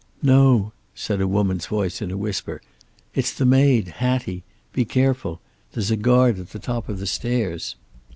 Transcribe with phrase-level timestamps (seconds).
[0.23, 2.59] "No," said a woman's voice in a whisper.
[3.13, 4.41] "It's the maid, Hattie.
[4.73, 5.39] Be careful.
[5.73, 7.75] There's a guard at the top of the stairs."